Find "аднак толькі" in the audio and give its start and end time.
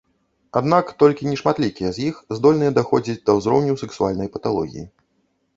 0.59-1.27